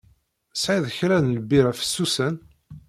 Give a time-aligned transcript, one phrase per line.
[0.53, 2.35] Tesɛiḍ kra n lbira fessusen?